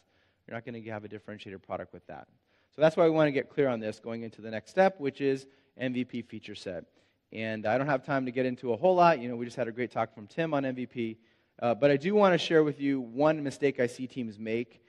[0.47, 2.27] You're not going to have a differentiated product with that.
[2.75, 4.99] So that's why we want to get clear on this going into the next step,
[4.99, 5.47] which is
[5.81, 6.83] MVP feature set.
[7.33, 9.19] And I don't have time to get into a whole lot.
[9.19, 11.17] You know, we just had a great talk from Tim on MVP.
[11.59, 14.81] Uh, but I do want to share with you one mistake I see teams make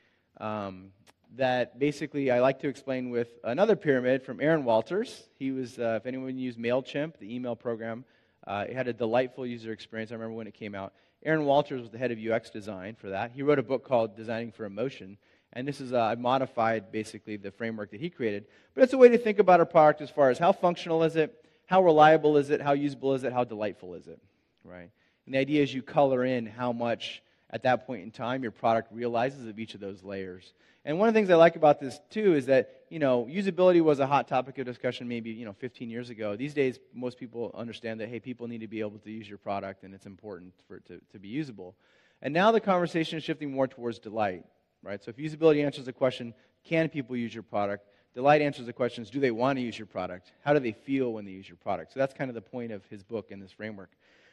[0.42, 0.88] um,
[1.36, 5.28] that basically I like to explain with another pyramid from Aaron Walters.
[5.38, 8.04] He was, uh, if anyone used MailChimp, the email program,
[8.46, 10.10] uh, it had a delightful user experience.
[10.10, 10.92] I remember when it came out.
[11.24, 13.30] Aaron Walters was the head of UX design for that.
[13.30, 15.16] He wrote a book called Designing for Emotion.
[15.52, 18.46] And this is, uh, I modified basically the framework that he created.
[18.74, 21.14] But it's a way to think about a product as far as how functional is
[21.14, 24.18] it, how reliable is it, how usable is it, how delightful is it,
[24.64, 24.90] right?
[25.26, 27.22] And the idea is you color in how much
[27.52, 30.52] at that point in time your product realizes of each of those layers.
[30.84, 33.80] And one of the things I like about this too is that you know usability
[33.80, 36.36] was a hot topic of discussion maybe you know 15 years ago.
[36.36, 39.38] These days, most people understand that hey, people need to be able to use your
[39.38, 41.74] product, and it's important for it to, to be usable.
[42.20, 44.44] And now the conversation is shifting more towards delight,
[44.82, 45.02] right?
[45.02, 46.34] So if usability answers the question,
[46.64, 47.86] can people use your product?
[48.14, 50.32] Delight answers the questions, do they want to use your product?
[50.44, 51.92] How do they feel when they use your product?
[51.92, 53.90] So that's kind of the point of his book and this framework.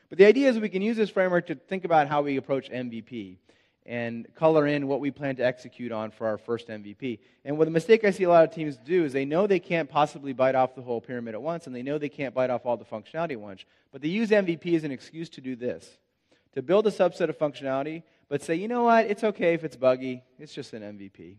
[0.09, 2.69] But the idea is we can use this framework to think about how we approach
[2.69, 3.37] MVP
[3.85, 7.19] and color in what we plan to execute on for our first MVP.
[7.45, 9.59] And what the mistake I see a lot of teams do is they know they
[9.59, 12.49] can't possibly bite off the whole pyramid at once, and they know they can't bite
[12.49, 13.65] off all the functionality at once.
[13.91, 15.97] But they use MVP as an excuse to do this
[16.53, 19.75] to build a subset of functionality, but say, you know what, it's okay if it's
[19.75, 21.35] buggy, it's just an MVP.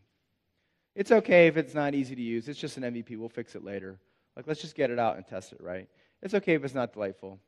[0.95, 3.65] It's okay if it's not easy to use, it's just an MVP, we'll fix it
[3.65, 3.99] later.
[4.37, 5.89] Like, let's just get it out and test it, right?
[6.23, 7.41] It's okay if it's not delightful.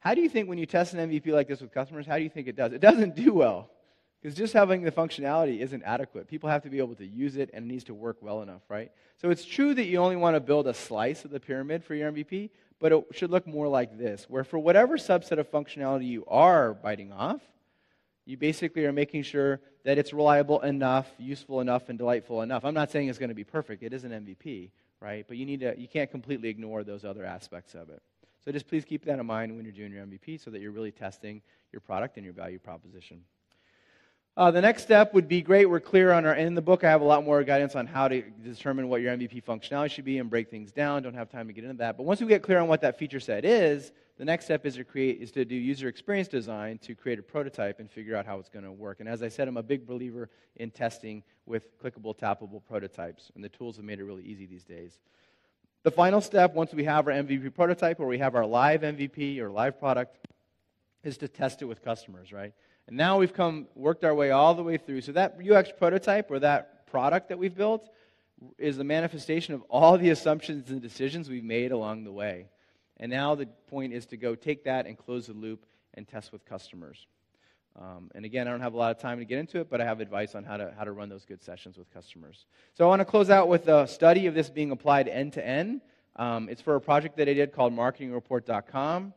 [0.00, 2.22] How do you think when you test an MVP like this with customers, how do
[2.22, 2.72] you think it does?
[2.72, 3.70] It doesn't do well.
[4.20, 6.26] Because just having the functionality isn't adequate.
[6.26, 8.62] People have to be able to use it and it needs to work well enough,
[8.68, 8.90] right?
[9.16, 11.94] So it's true that you only want to build a slice of the pyramid for
[11.94, 16.06] your MVP, but it should look more like this, where for whatever subset of functionality
[16.06, 17.40] you are biting off,
[18.24, 22.64] you basically are making sure that it's reliable enough, useful enough, and delightful enough.
[22.64, 25.24] I'm not saying it's going to be perfect, it is an MVP, right?
[25.26, 28.02] But you need to you can't completely ignore those other aspects of it.
[28.48, 30.70] So just please keep that in mind when you're doing your MVP so that you're
[30.70, 33.20] really testing your product and your value proposition.
[34.38, 35.66] Uh, the next step would be great.
[35.66, 38.08] We're clear on our, in the book, I have a lot more guidance on how
[38.08, 41.02] to determine what your MVP functionality should be and break things down.
[41.02, 41.98] Don't have time to get into that.
[41.98, 44.76] But once we get clear on what that feature set is, the next step is
[44.76, 48.24] to create, is to do user experience design to create a prototype and figure out
[48.24, 49.00] how it's going to work.
[49.00, 53.30] And as I said, I'm a big believer in testing with clickable, tappable prototypes.
[53.34, 55.00] And the tools have made it really easy these days.
[55.88, 59.38] The final step, once we have our MVP prototype or we have our live MVP
[59.38, 60.18] or live product,
[61.02, 62.52] is to test it with customers, right?
[62.88, 65.00] And now we've come, worked our way all the way through.
[65.00, 67.88] So that UX prototype or that product that we've built
[68.58, 72.50] is the manifestation of all the assumptions and decisions we've made along the way.
[72.98, 76.32] And now the point is to go take that and close the loop and test
[76.32, 77.06] with customers.
[77.80, 79.80] Um, and again, I don't have a lot of time to get into it, but
[79.80, 82.46] I have advice on how to, how to run those good sessions with customers.
[82.74, 85.46] So I want to close out with a study of this being applied end to
[85.46, 85.82] end.
[86.16, 89.14] Um, it's for a project that I did called marketingreport.com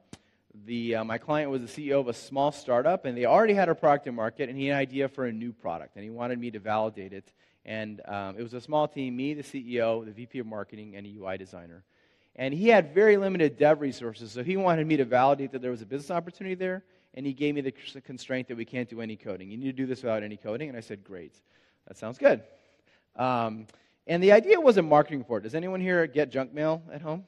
[0.66, 3.70] the, uh, my client was the CEO of a small startup, and they already had
[3.70, 6.10] a product in market, and he had an idea for a new product, and he
[6.10, 7.32] wanted me to validate it.
[7.66, 11.06] And um, it was a small team me, the CEO, the VP of marketing, and
[11.06, 11.84] a UI designer.
[12.36, 15.72] And he had very limited dev resources, so he wanted me to validate that there
[15.72, 17.72] was a business opportunity there, and he gave me the
[18.02, 19.52] constraint that we can't do any coding.
[19.52, 20.70] You need to do this without any coding.
[20.70, 21.34] And I said, great.
[21.88, 22.42] That sounds good.
[23.16, 23.68] Um,
[24.08, 25.44] and the idea was a marketing report.
[25.44, 27.26] Does anyone here get junk mail at home?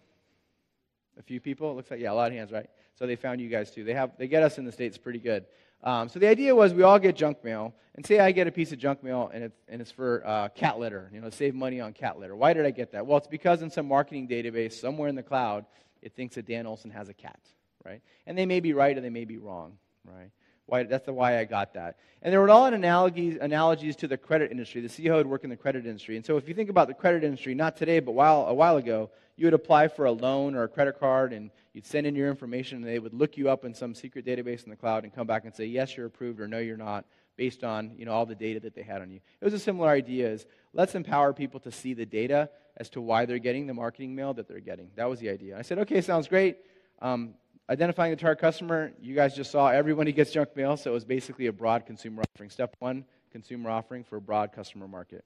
[1.19, 1.71] A few people?
[1.71, 2.69] It looks like, yeah, a lot of hands, right?
[2.95, 3.83] So they found you guys too.
[3.83, 5.45] They, have, they get us in the States pretty good.
[5.83, 8.51] Um, so the idea was we all get junk mail, and say I get a
[8.51, 11.53] piece of junk mail and it's, and it's for uh, cat litter, you know, save
[11.53, 12.35] money on cat litter.
[12.35, 13.05] Why did I get that?
[13.05, 15.65] Well, it's because in some marketing database somewhere in the cloud,
[16.01, 17.39] it thinks that Dan Olsen has a cat,
[17.85, 18.01] right?
[18.25, 20.31] And they may be right or they may be wrong, right?
[20.65, 21.97] Why, that's the why I got that.
[22.21, 24.81] And there were all analogies, analogies to the credit industry.
[24.81, 26.15] The CEO had worked in the credit industry.
[26.15, 28.77] And so if you think about the credit industry, not today, but while, a while
[28.77, 32.15] ago, you would apply for a loan or a credit card and you'd send in
[32.15, 35.03] your information and they would look you up in some secret database in the cloud
[35.03, 38.05] and come back and say, yes, you're approved or no, you're not, based on you
[38.05, 39.19] know, all the data that they had on you.
[39.41, 43.01] It was a similar idea as let's empower people to see the data as to
[43.01, 44.89] why they're getting the marketing mail that they're getting.
[44.95, 45.57] That was the idea.
[45.57, 46.57] I said, okay, sounds great.
[47.01, 47.33] Um,
[47.69, 51.05] identifying the target customer, you guys just saw everybody gets junk mail, so it was
[51.05, 52.49] basically a broad consumer offering.
[52.49, 55.23] Step one, consumer offering for a broad customer market.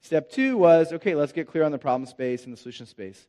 [0.00, 3.26] Step two was, okay, let's get clear on the problem space and the solution space.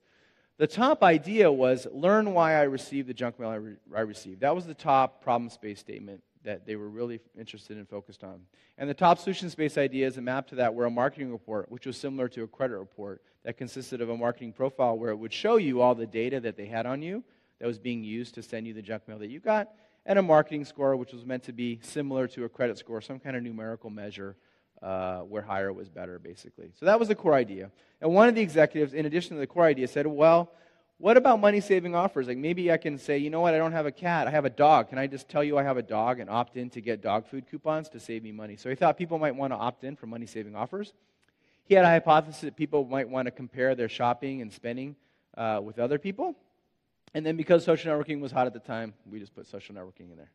[0.58, 4.42] The top idea was learn why I received the junk mail I, re- I received.
[4.42, 8.42] That was the top problem space statement that they were really interested and focused on.
[8.78, 11.86] And the top solution space ideas and map to that were a marketing report, which
[11.86, 15.34] was similar to a credit report that consisted of a marketing profile where it would
[15.34, 17.24] show you all the data that they had on you
[17.60, 19.70] that was being used to send you the junk mail that you got,
[20.06, 23.20] and a marketing score, which was meant to be similar to a credit score, some
[23.20, 24.36] kind of numerical measure
[24.82, 26.72] uh, where higher was better, basically.
[26.80, 27.72] So that was the core idea.
[28.02, 30.52] And one of the executives, in addition to the core idea, said, Well,
[31.00, 32.28] what about money saving offers?
[32.28, 34.44] Like maybe I can say, you know what, I don't have a cat, I have
[34.44, 34.90] a dog.
[34.90, 37.26] Can I just tell you I have a dog and opt in to get dog
[37.26, 38.58] food coupons to save me money?
[38.58, 40.94] So he thought people might want to opt in for money saving offers.
[41.64, 44.98] He had a hypothesis that people might want to compare their shopping and spending
[45.38, 46.36] uh, with other people.
[47.14, 50.12] And then because social networking was hot at the time, we just put social networking
[50.12, 50.32] in there.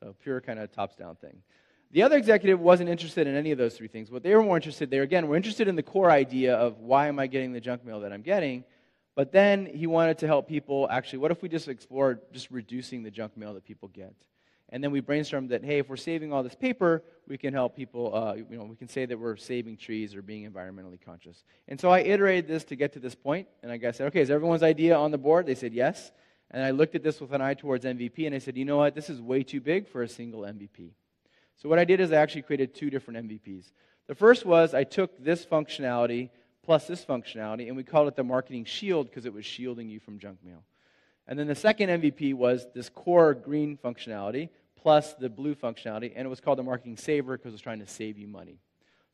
[0.00, 1.42] So pure kind of tops down thing.
[1.92, 4.10] The other executive wasn't interested in any of those three things.
[4.10, 7.06] What they were more interested, they again were interested in the core idea of why
[7.06, 8.64] am I getting the junk mail that I'm getting,
[9.14, 13.04] but then he wanted to help people actually, what if we just explored just reducing
[13.04, 14.14] the junk mail that people get?
[14.74, 17.76] And then we brainstormed that, hey, if we're saving all this paper, we can help
[17.76, 21.44] people, uh, you know, we can say that we're saving trees or being environmentally conscious.
[21.68, 24.32] And so I iterated this to get to this point, and I said, okay, is
[24.32, 25.46] everyone's idea on the board?
[25.46, 26.10] They said yes.
[26.50, 28.78] And I looked at this with an eye towards MVP, and I said, you know
[28.78, 30.90] what, this is way too big for a single MVP.
[31.54, 33.70] So what I did is I actually created two different MVPs.
[34.08, 36.30] The first was I took this functionality
[36.64, 40.00] plus this functionality, and we called it the marketing shield because it was shielding you
[40.00, 40.64] from junk mail.
[41.28, 44.48] And then the second MVP was this core green functionality
[44.84, 47.80] plus the blue functionality, and it was called the marketing saver because it was trying
[47.80, 48.60] to save you money.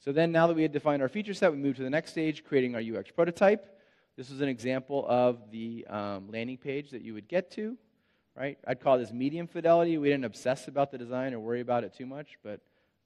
[0.00, 2.10] So then, now that we had defined our feature set, we moved to the next
[2.10, 3.78] stage, creating our UX prototype.
[4.18, 7.78] This is an example of the um, landing page that you would get to
[8.36, 8.58] right?
[8.66, 9.98] I'd call this medium fidelity.
[9.98, 12.60] We didn't obsess about the design or worry about it too much, but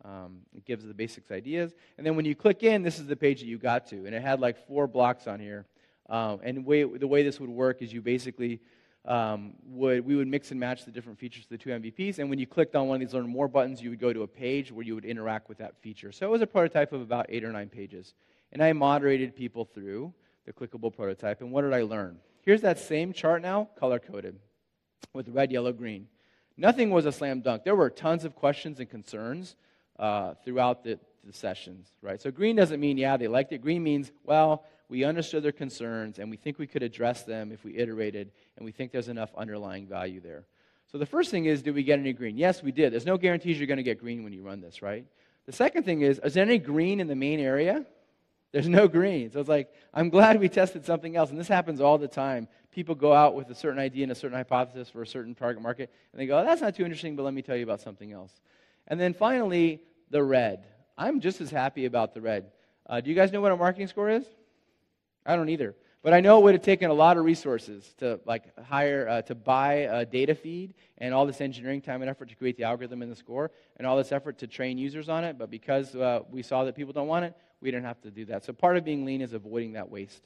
[0.04, 1.72] um, it gives the basics ideas.
[1.96, 4.06] And then when you click in, this is the page that you got to.
[4.06, 5.66] And it had like four blocks on here.
[6.08, 8.60] Um, and way, the way this would work is you basically
[9.06, 12.18] um, would, we would mix and match the different features of the two MVPs.
[12.18, 14.22] And when you clicked on one of these learn more buttons, you would go to
[14.22, 16.10] a page where you would interact with that feature.
[16.12, 18.14] So it was a prototype of about eight or nine pages.
[18.52, 20.12] And I moderated people through
[20.46, 21.40] the clickable prototype.
[21.40, 22.18] And what did I learn?
[22.42, 24.38] Here's that same chart now, color coded
[25.12, 26.08] with red, yellow, green.
[26.56, 27.64] Nothing was a slam dunk.
[27.64, 29.56] There were tons of questions and concerns
[29.98, 32.20] uh, throughout the, the, sessions, right?
[32.20, 33.62] So green doesn't mean, yeah, they liked it.
[33.62, 37.64] Green means, well, we understood their concerns, and we think we could address them if
[37.64, 40.44] we iterated, and we think there's enough underlying value there.
[40.92, 42.36] So the first thing is, did we get any green?
[42.36, 42.92] Yes, we did.
[42.92, 45.04] There's no guarantees you're going to get green when you run this, right?
[45.46, 47.84] The second thing is, is there any green in the main area?
[48.52, 49.32] There's no green.
[49.32, 51.30] So it's like, I'm glad we tested something else.
[51.30, 52.46] And this happens all the time.
[52.70, 55.62] People go out with a certain idea and a certain hypothesis for a certain target
[55.62, 57.80] market, and they go, oh, that's not too interesting, but let me tell you about
[57.80, 58.32] something else.
[58.86, 60.66] And then finally, the red.
[60.96, 62.52] I'm just as happy about the red.
[62.86, 64.24] Uh, do you guys know what a marketing score is?
[65.26, 65.74] I don't either.
[66.02, 69.22] But I know it would have taken a lot of resources to like hire uh,
[69.22, 72.64] to buy a data feed and all this engineering time and effort to create the
[72.64, 75.38] algorithm and the score and all this effort to train users on it.
[75.38, 78.26] But because uh, we saw that people don't want it, we didn't have to do
[78.26, 78.44] that.
[78.44, 80.22] So part of being lean is avoiding that waste.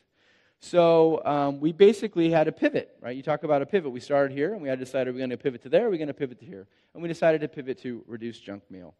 [0.58, 3.14] So um, we basically had a pivot, right?
[3.14, 3.92] You talk about a pivot.
[3.92, 5.86] We started here and we had to decide are we going to pivot to there?
[5.86, 6.66] Are we going to pivot to here?
[6.94, 8.96] And we decided to pivot to reduce junk mail.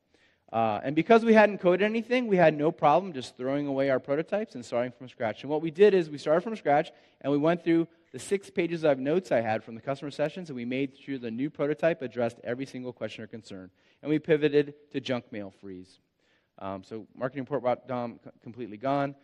[0.53, 4.01] Uh, and because we hadn't coded anything, we had no problem just throwing away our
[4.01, 5.43] prototypes and starting from scratch.
[5.43, 6.91] And what we did is we started from scratch
[7.21, 10.49] and we went through the six pages of notes I had from the customer sessions
[10.49, 13.71] and we made sure the new prototype addressed every single question or concern.
[14.03, 16.01] And we pivoted to junk mail freeze.
[16.59, 19.15] Um, so marketingreport.com completely gone.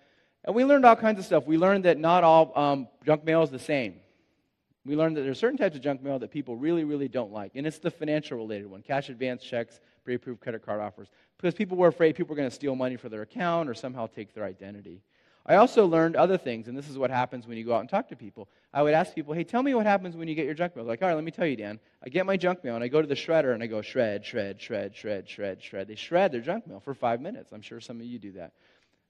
[0.45, 1.47] And we learned all kinds of stuff.
[1.47, 3.95] We learned that not all um, junk mail is the same.
[4.85, 7.33] We learned that there are certain types of junk mail that people really, really don't
[7.33, 7.53] like.
[7.55, 11.09] And it's the financial related one cash advance checks, pre approved credit card offers.
[11.39, 14.07] Because people were afraid people were going to steal money for their account or somehow
[14.07, 15.01] take their identity.
[15.47, 17.89] I also learned other things, and this is what happens when you go out and
[17.89, 18.49] talk to people.
[18.73, 20.87] I would ask people, hey, tell me what happens when you get your junk mail.
[20.87, 21.79] Like, all right, let me tell you, Dan.
[22.03, 24.25] I get my junk mail, and I go to the shredder, and I go shred,
[24.25, 25.89] shred, shred, shred, shred, shred.
[25.89, 27.53] They shred their junk mail for five minutes.
[27.53, 28.53] I'm sure some of you do that.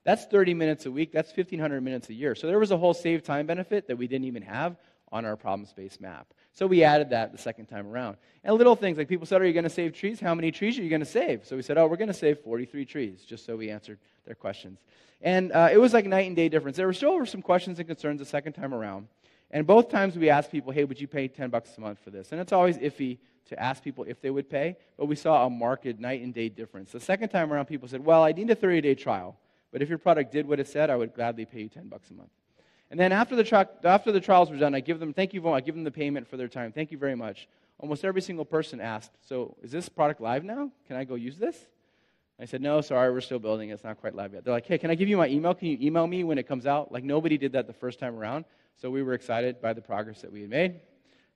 [0.04, 1.12] That's 30 minutes a week.
[1.12, 2.34] That's 1,500 minutes a year.
[2.34, 4.76] So there was a whole save time benefit that we didn't even have
[5.14, 6.26] on our problem space map.
[6.52, 8.16] So we added that the second time around.
[8.42, 10.18] And little things like people said, Are you going to save trees?
[10.18, 11.46] How many trees are you going to save?
[11.46, 14.34] So we said, Oh, we're going to save 43 trees, just so we answered their
[14.34, 14.80] questions.
[15.22, 16.76] And uh, it was like night and day difference.
[16.76, 19.06] There were still some questions and concerns the second time around.
[19.52, 22.10] And both times we asked people, Hey, would you pay 10 bucks a month for
[22.10, 22.32] this?
[22.32, 25.50] And it's always iffy to ask people if they would pay, but we saw a
[25.50, 26.90] marked night and day difference.
[26.90, 29.36] The second time around, people said, Well, I need a 30 day trial,
[29.70, 32.10] but if your product did what it said, I would gladly pay you 10 bucks
[32.10, 32.30] a month.
[32.90, 35.48] And then after the, tra- after the trials were done, I give them, thank you,
[35.48, 36.72] I give them the payment for their time.
[36.72, 37.48] Thank you very much.
[37.78, 40.70] Almost every single person asked, so is this product live now?
[40.86, 41.56] Can I go use this?
[42.40, 43.70] I said, no, sorry, we're still building.
[43.70, 44.44] It's not quite live yet.
[44.44, 45.54] They're like, hey, can I give you my email?
[45.54, 46.90] Can you email me when it comes out?
[46.90, 48.44] Like, nobody did that the first time around.
[48.76, 50.80] So we were excited by the progress that we had made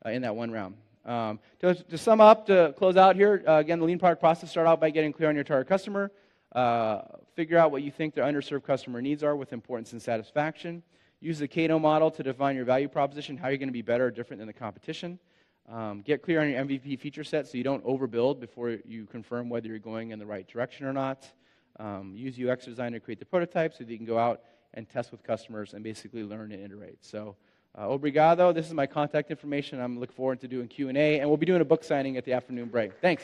[0.04, 0.74] uh, in that one round.
[1.04, 4.50] Um, to, to, sum up, to close out here, uh, again, the lean product process
[4.50, 6.10] start out by getting clear on your target customer.
[6.52, 7.02] Uh,
[7.34, 10.82] figure out what you think their underserved customer needs are with importance and satisfaction.
[11.20, 14.06] Use the Kano model to define your value proposition, how you're going to be better
[14.06, 15.18] or different than the competition.
[15.68, 19.50] Um, get clear on your MVP feature set so you don't overbuild before you confirm
[19.50, 21.30] whether you're going in the right direction or not.
[21.78, 24.42] Um, use UX design to create the prototype so that you can go out
[24.74, 27.04] and test with customers and basically learn and iterate.
[27.04, 27.36] So,
[27.76, 28.54] uh, obrigado.
[28.54, 29.80] This is my contact information.
[29.80, 32.32] I'm looking forward to doing Q&A, and we'll be doing a book signing at the
[32.32, 32.92] afternoon break.
[33.00, 33.22] Thanks.